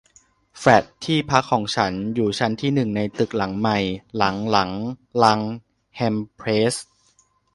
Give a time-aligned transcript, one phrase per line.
[0.59, 3.77] แฟลตที่พักของฉันอยู่ชั้นที่หนึ่งในตึกหลังใหม่
[4.17, 4.71] หลังหลัง
[5.23, 5.39] ลัง
[5.95, 6.75] แฮมเพลส